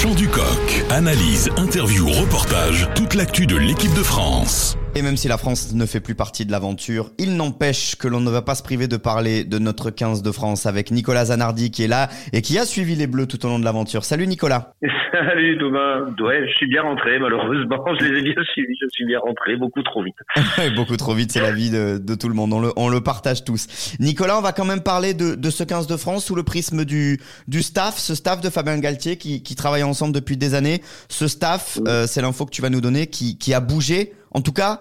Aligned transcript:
chant 0.00 0.14
du 0.14 0.28
coq. 0.28 0.84
Analyse, 0.88 1.50
interview, 1.58 2.08
reportage, 2.08 2.88
toute 2.94 3.12
l'actu 3.14 3.46
de 3.46 3.56
l'équipe 3.56 3.92
de 3.92 4.02
France. 4.02 4.78
Et 4.96 5.02
même 5.02 5.16
si 5.16 5.28
la 5.28 5.38
France 5.38 5.72
ne 5.72 5.86
fait 5.86 6.00
plus 6.00 6.16
partie 6.16 6.44
de 6.44 6.50
l'aventure, 6.50 7.10
il 7.18 7.36
n'empêche 7.36 7.94
que 7.94 8.08
l'on 8.08 8.20
ne 8.20 8.30
va 8.30 8.42
pas 8.42 8.56
se 8.56 8.62
priver 8.64 8.88
de 8.88 8.96
parler 8.96 9.44
de 9.44 9.58
notre 9.60 9.90
15 9.90 10.22
de 10.22 10.32
France 10.32 10.66
avec 10.66 10.90
Nicolas 10.90 11.26
Zanardi 11.26 11.70
qui 11.70 11.84
est 11.84 11.88
là 11.88 12.08
et 12.32 12.42
qui 12.42 12.58
a 12.58 12.64
suivi 12.64 12.96
les 12.96 13.06
Bleus 13.06 13.26
tout 13.26 13.44
au 13.46 13.48
long 13.48 13.60
de 13.60 13.64
l'aventure. 13.64 14.04
Salut 14.04 14.26
Nicolas. 14.26 14.74
Salut 15.12 15.58
Thomas. 15.58 16.00
Ouais, 16.20 16.44
je 16.48 16.52
suis 16.54 16.66
bien 16.66 16.82
rentré 16.82 17.20
malheureusement. 17.20 17.84
Je 18.00 18.04
les 18.04 18.18
ai 18.18 18.22
bien 18.22 18.42
suivis. 18.52 18.74
Je 18.80 18.86
suis 18.90 19.06
bien 19.06 19.20
rentré 19.20 19.56
beaucoup 19.56 19.82
trop 19.82 20.02
vite. 20.02 20.16
beaucoup 20.76 20.96
trop 20.96 21.14
vite, 21.14 21.30
c'est 21.30 21.40
la 21.40 21.52
vie 21.52 21.70
de, 21.70 22.14
tout 22.16 22.28
le 22.28 22.34
monde. 22.34 22.52
On 22.52 22.60
le, 22.60 22.72
on 22.74 22.88
le 22.88 23.00
partage 23.00 23.44
tous. 23.44 23.94
Nicolas, 24.00 24.38
on 24.38 24.42
va 24.42 24.52
quand 24.52 24.64
même 24.64 24.82
parler 24.82 25.14
de, 25.14 25.36
de 25.36 25.50
ce 25.50 25.62
15 25.62 25.86
de 25.86 25.96
France 25.96 26.24
sous 26.24 26.34
le 26.34 26.42
prisme 26.42 26.84
du, 26.84 27.20
du 27.46 27.62
staff, 27.62 27.96
ce 27.96 28.16
staff 28.16 28.40
de 28.40 28.50
Fabien 28.50 28.78
Galtier 28.78 29.16
qui, 29.16 29.44
qui 29.44 29.54
travaille 29.54 29.84
ensemble 29.84 30.12
depuis 30.14 30.36
des 30.36 30.54
années. 30.54 30.80
Ce 31.08 31.28
staff, 31.28 31.78
euh, 31.86 32.06
c'est 32.08 32.22
l'info 32.22 32.44
que 32.44 32.50
tu 32.50 32.62
vas 32.62 32.70
nous 32.70 32.80
donner, 32.80 33.06
qui, 33.06 33.38
qui 33.38 33.54
a 33.54 33.60
bougé 33.60 34.14
en 34.32 34.40
tout 34.40 34.52
cas, 34.52 34.80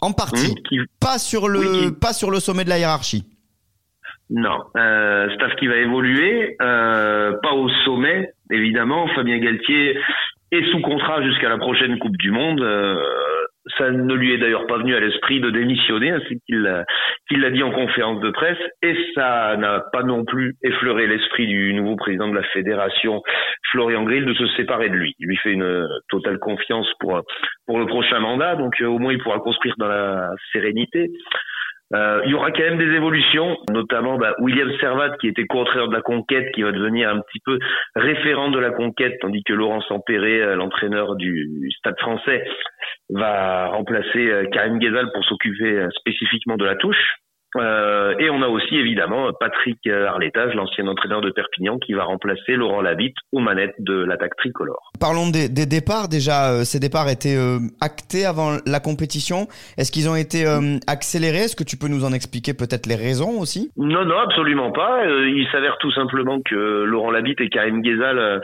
en 0.00 0.12
partie, 0.12 0.54
mmh, 0.72 0.84
pas 1.00 1.18
sur 1.18 1.48
le 1.48 1.90
pas 1.98 2.12
sur 2.12 2.30
le 2.30 2.40
sommet 2.40 2.64
de 2.64 2.68
la 2.68 2.78
hiérarchie. 2.78 3.24
Non, 4.30 4.58
euh, 4.76 5.32
staff 5.34 5.54
qui 5.56 5.66
va 5.66 5.76
évoluer, 5.76 6.56
euh, 6.62 7.32
pas 7.42 7.52
au 7.52 7.68
sommet 7.84 8.30
évidemment. 8.50 9.06
Fabien 9.14 9.38
Galtier 9.38 9.98
est 10.50 10.70
sous 10.70 10.80
contrat 10.80 11.22
jusqu'à 11.22 11.48
la 11.48 11.58
prochaine 11.58 11.98
Coupe 11.98 12.16
du 12.16 12.30
Monde. 12.30 12.60
Euh, 12.62 12.96
ça 13.78 13.90
ne 13.90 14.14
lui 14.14 14.32
est 14.32 14.38
d'ailleurs 14.38 14.66
pas 14.66 14.78
venu 14.78 14.94
à 14.94 15.00
l'esprit 15.00 15.40
de 15.40 15.50
démissionner, 15.50 16.10
ainsi 16.10 16.38
qu'il 16.46 16.60
l'a 16.62 17.50
dit 17.50 17.62
en 17.62 17.72
conférence 17.72 18.20
de 18.20 18.30
presse, 18.30 18.58
et 18.82 18.94
ça 19.14 19.56
n'a 19.56 19.82
pas 19.92 20.02
non 20.02 20.24
plus 20.24 20.56
effleuré 20.62 21.06
l'esprit 21.06 21.46
du 21.46 21.72
nouveau 21.72 21.96
président 21.96 22.28
de 22.28 22.34
la 22.34 22.42
fédération, 22.52 23.22
Florian 23.74 24.04
Grill, 24.04 24.24
de 24.24 24.34
se 24.34 24.46
séparer 24.56 24.88
de 24.88 24.94
lui. 24.94 25.14
Il 25.18 25.26
lui 25.26 25.36
fait 25.36 25.50
une 25.50 25.84
totale 26.08 26.38
confiance 26.38 26.86
pour 27.00 27.20
pour 27.66 27.80
le 27.80 27.86
prochain 27.86 28.20
mandat, 28.20 28.54
donc 28.54 28.80
euh, 28.80 28.86
au 28.86 28.98
moins 28.98 29.12
il 29.12 29.18
pourra 29.18 29.40
construire 29.40 29.74
dans 29.78 29.88
la 29.88 30.30
sérénité. 30.52 31.10
Euh, 31.94 32.22
il 32.24 32.30
y 32.30 32.34
aura 32.34 32.50
quand 32.50 32.62
même 32.62 32.78
des 32.78 32.92
évolutions, 32.96 33.56
notamment 33.70 34.16
bah, 34.16 34.34
William 34.38 34.70
Servat 34.80 35.16
qui 35.18 35.28
était 35.28 35.46
co-entraîneur 35.46 35.88
de 35.88 35.94
la 35.94 36.00
conquête, 36.00 36.50
qui 36.54 36.62
va 36.62 36.72
devenir 36.72 37.08
un 37.10 37.20
petit 37.20 37.40
peu 37.44 37.58
référent 37.94 38.50
de 38.50 38.58
la 38.58 38.70
conquête, 38.70 39.14
tandis 39.20 39.42
que 39.44 39.52
Laurent 39.52 39.82
Sampéré, 39.82 40.40
euh, 40.40 40.56
l'entraîneur 40.56 41.14
du 41.16 41.70
Stade 41.78 41.98
français, 41.98 42.44
va 43.10 43.66
remplacer 43.66 44.30
euh, 44.30 44.46
Karim 44.50 44.78
Ghezal 44.78 45.10
pour 45.12 45.24
s'occuper 45.24 45.86
spécifiquement 45.98 46.56
de 46.56 46.64
la 46.64 46.76
touche. 46.76 47.16
Euh, 47.56 48.14
et 48.18 48.30
on 48.30 48.42
a 48.42 48.48
aussi 48.48 48.76
évidemment 48.76 49.30
Patrick 49.38 49.78
Arletage, 49.86 50.54
l'ancien 50.54 50.86
entraîneur 50.86 51.20
de 51.20 51.30
Perpignan, 51.30 51.78
qui 51.78 51.92
va 51.92 52.04
remplacer 52.04 52.56
Laurent 52.56 52.80
Labitte 52.80 53.16
aux 53.32 53.40
manettes 53.40 53.74
de 53.78 54.04
l'attaque 54.04 54.36
tricolore. 54.36 54.90
Parlons 55.00 55.30
des, 55.30 55.48
des 55.48 55.66
départs. 55.66 56.08
Déjà, 56.08 56.52
euh, 56.52 56.64
ces 56.64 56.80
départs 56.80 57.08
étaient 57.08 57.36
euh, 57.36 57.58
actés 57.80 58.24
avant 58.24 58.58
la 58.66 58.80
compétition. 58.80 59.46
Est-ce 59.78 59.92
qu'ils 59.92 60.08
ont 60.08 60.16
été 60.16 60.44
accélérés? 60.86 61.44
Est-ce 61.44 61.56
que 61.56 61.64
tu 61.64 61.76
peux 61.76 61.88
nous 61.88 62.04
en 62.04 62.12
expliquer 62.12 62.54
peut-être 62.54 62.86
les 62.86 62.96
raisons 62.96 63.40
aussi? 63.40 63.70
Non, 63.76 64.04
non, 64.04 64.18
absolument 64.18 64.72
pas. 64.72 65.04
il 65.06 65.46
s'avère 65.52 65.76
tout 65.78 65.92
simplement 65.92 66.40
que 66.44 66.84
Laurent 66.84 67.10
Labitte 67.10 67.40
et 67.40 67.48
Karim 67.48 67.82
Ghezal 67.82 68.40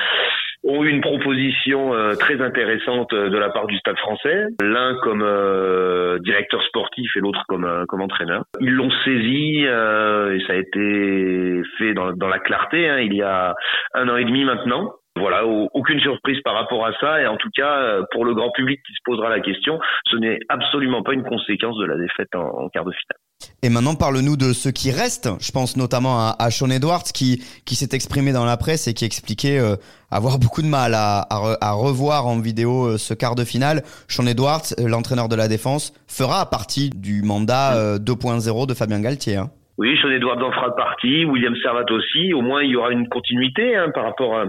ont 0.64 0.84
eu 0.84 0.90
une 0.90 1.00
proposition 1.00 1.94
euh, 1.94 2.14
très 2.14 2.40
intéressante 2.40 3.12
euh, 3.12 3.30
de 3.30 3.38
la 3.38 3.50
part 3.50 3.66
du 3.66 3.76
Stade 3.78 3.98
français, 3.98 4.46
l'un 4.60 4.96
comme 5.02 5.22
euh, 5.22 6.18
directeur 6.20 6.62
sportif 6.64 7.10
et 7.16 7.20
l'autre 7.20 7.42
comme, 7.48 7.84
comme 7.88 8.02
entraîneur. 8.02 8.44
Ils 8.60 8.72
l'ont 8.72 8.90
saisi 9.04 9.60
et 9.60 10.40
ça 10.46 10.52
a 10.52 10.56
été 10.56 11.62
fait 11.78 11.94
dans, 11.94 12.12
dans 12.12 12.28
la 12.28 12.38
clarté 12.38 12.88
hein, 12.88 12.98
il 12.98 13.14
y 13.14 13.22
a 13.22 13.54
un 13.94 14.08
an 14.08 14.16
et 14.16 14.24
demi 14.24 14.44
maintenant. 14.44 14.92
Voilà, 15.20 15.44
aucune 15.46 16.00
surprise 16.00 16.40
par 16.42 16.54
rapport 16.54 16.84
à 16.84 16.92
ça 17.00 17.20
et 17.20 17.26
en 17.26 17.36
tout 17.36 17.50
cas 17.54 17.98
pour 18.12 18.24
le 18.24 18.34
grand 18.34 18.50
public 18.50 18.80
qui 18.86 18.92
se 18.92 18.98
posera 19.04 19.28
la 19.28 19.40
question, 19.40 19.78
ce 20.10 20.16
n'est 20.16 20.38
absolument 20.48 21.02
pas 21.02 21.12
une 21.12 21.24
conséquence 21.24 21.76
de 21.78 21.84
la 21.84 21.96
défaite 21.96 22.34
en, 22.34 22.64
en 22.64 22.68
quart 22.68 22.84
de 22.84 22.92
finale. 22.92 23.18
Et 23.62 23.68
maintenant, 23.68 23.94
parle-nous 23.94 24.36
de 24.36 24.52
ce 24.52 24.68
qui 24.68 24.90
reste. 24.90 25.28
Je 25.40 25.52
pense 25.52 25.76
notamment 25.76 26.18
à, 26.18 26.36
à 26.38 26.50
Sean 26.50 26.70
Edwards 26.70 27.04
qui, 27.14 27.42
qui 27.66 27.74
s'est 27.74 27.94
exprimé 27.94 28.32
dans 28.32 28.44
la 28.44 28.56
presse 28.56 28.88
et 28.88 28.94
qui 28.94 29.04
expliquait 29.04 29.58
euh, 29.58 29.76
avoir 30.10 30.38
beaucoup 30.38 30.62
de 30.62 30.66
mal 30.66 30.94
à, 30.94 31.26
à, 31.30 31.72
revoir 31.72 32.26
en 32.26 32.38
vidéo 32.38 32.86
euh, 32.86 32.98
ce 32.98 33.12
quart 33.12 33.34
de 33.34 33.44
finale. 33.44 33.82
Sean 34.08 34.26
Edwards, 34.26 34.62
euh, 34.78 34.88
l'entraîneur 34.88 35.28
de 35.28 35.36
la 35.36 35.48
défense, 35.48 35.92
fera 36.08 36.48
partie 36.48 36.90
du 36.90 37.22
mandat 37.22 37.98
2.0 37.98 38.66
de 38.66 38.74
Fabien 38.74 39.00
Galtier. 39.00 39.36
Hein. 39.36 39.50
Oui, 39.78 39.96
Sean 40.02 40.10
Edwards 40.10 40.42
en 40.42 40.52
fera 40.52 40.74
partie, 40.76 41.24
William 41.24 41.54
Servat 41.62 41.90
aussi. 41.90 42.34
Au 42.34 42.42
moins, 42.42 42.62
il 42.62 42.70
y 42.70 42.76
aura 42.76 42.90
une 42.90 43.08
continuité 43.08 43.76
hein, 43.76 43.90
par 43.94 44.04
rapport 44.04 44.36
à, 44.36 44.44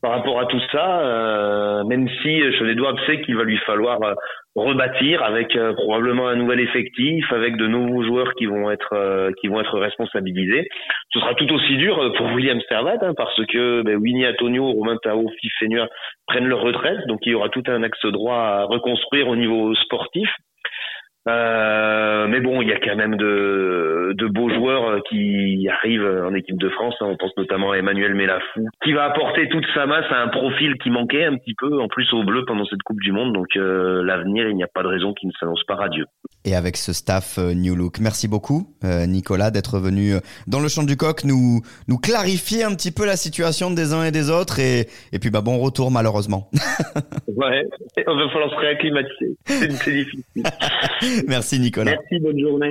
par 0.00 0.12
rapport 0.12 0.38
à 0.40 0.46
tout 0.46 0.60
ça, 0.70 1.00
euh, 1.00 1.84
même 1.84 2.08
si 2.22 2.40
Sean 2.58 2.66
Edwards 2.66 2.98
sait 3.06 3.20
qu'il 3.22 3.36
va 3.36 3.42
lui 3.42 3.58
falloir 3.58 4.00
euh, 4.02 4.14
rebâtir 4.54 5.22
avec 5.22 5.56
euh, 5.56 5.72
probablement 5.74 6.28
un 6.28 6.36
nouvel 6.36 6.60
effectif, 6.60 7.32
avec 7.32 7.56
de 7.56 7.66
nouveaux 7.66 8.04
joueurs 8.04 8.34
qui 8.34 8.46
vont 8.46 8.70
être 8.70 9.32
qui 9.40 9.48
vont 9.48 9.60
être 9.60 9.78
responsabilisés. 9.78 10.68
Ce 11.12 11.20
sera 11.20 11.34
tout 11.34 11.52
aussi 11.52 11.76
dur 11.76 12.12
pour 12.16 12.26
William 12.32 12.60
Servat 12.68 12.98
hein, 13.02 13.12
parce 13.16 13.44
que 13.46 13.82
ben, 13.82 13.96
Winnie 13.96 14.26
Antonio, 14.26 14.70
Romain 14.70 14.96
Tao, 15.02 15.28
Fifenua 15.40 15.88
prennent 16.26 16.46
leur 16.46 16.60
retraite, 16.60 17.06
donc 17.08 17.20
il 17.26 17.32
y 17.32 17.34
aura 17.34 17.48
tout 17.48 17.64
un 17.66 17.82
axe 17.82 18.04
droit 18.06 18.36
à 18.36 18.64
reconstruire 18.64 19.28
au 19.28 19.36
niveau 19.36 19.74
sportif. 19.74 20.28
Euh, 22.28 22.30
mais 22.30 22.40
bon, 22.40 22.62
il 22.62 22.68
y 22.68 22.72
a 22.72 22.78
quand 22.78 22.96
même 22.96 23.16
de, 23.16 24.12
de 24.16 24.26
beaux 24.26 24.48
joueurs 24.50 24.88
euh, 24.88 24.98
qui 25.08 25.68
arrivent 25.68 26.24
en 26.24 26.34
équipe 26.34 26.58
de 26.58 26.68
France. 26.70 26.94
On 27.00 27.16
pense 27.16 27.32
notamment 27.36 27.72
à 27.72 27.78
Emmanuel 27.78 28.14
Mélafou, 28.14 28.66
qui 28.84 28.92
va 28.92 29.04
apporter 29.04 29.48
toute 29.48 29.64
sa 29.74 29.86
masse 29.86 30.06
à 30.10 30.22
un 30.22 30.28
profil 30.28 30.74
qui 30.82 30.90
manquait 30.90 31.24
un 31.24 31.36
petit 31.36 31.54
peu, 31.58 31.80
en 31.80 31.88
plus 31.88 32.12
au 32.12 32.24
bleu 32.24 32.44
pendant 32.46 32.64
cette 32.66 32.82
Coupe 32.82 33.00
du 33.00 33.12
Monde. 33.12 33.32
Donc 33.32 33.56
euh, 33.56 34.02
l'avenir, 34.02 34.48
il 34.48 34.56
n'y 34.56 34.64
a 34.64 34.68
pas 34.72 34.82
de 34.82 34.88
raison 34.88 35.14
qu'il 35.14 35.28
ne 35.28 35.32
s'annonce 35.38 35.62
pas 35.66 35.74
radieux. 35.74 36.06
Et 36.44 36.54
avec 36.54 36.76
ce 36.76 36.92
staff 36.92 37.38
New 37.38 37.74
Look, 37.74 37.98
merci 38.00 38.28
beaucoup 38.28 38.74
Nicolas 39.06 39.50
d'être 39.50 39.78
venu 39.78 40.12
dans 40.46 40.60
le 40.60 40.68
champ 40.68 40.82
du 40.82 40.96
coq 40.96 41.24
nous 41.24 41.60
nous 41.88 41.98
clarifier 41.98 42.64
un 42.64 42.74
petit 42.74 42.90
peu 42.90 43.04
la 43.04 43.16
situation 43.16 43.70
des 43.70 43.92
uns 43.92 44.04
et 44.04 44.12
des 44.12 44.30
autres 44.30 44.58
et 44.60 44.86
puis 45.20 45.30
bah 45.30 45.40
bon 45.40 45.58
retour 45.58 45.90
malheureusement. 45.90 46.50
ouais, 47.38 47.64
il 47.96 48.04
va 48.04 48.28
falloir 48.30 48.50
se 48.50 48.56
réacclimater. 48.56 49.36
C'est 49.46 49.68
difficile. 49.68 50.22
Merci 51.28 51.60
Nicolas. 51.60 51.92
Merci, 51.92 52.18
bonne 52.20 52.38
journée. 52.38 52.66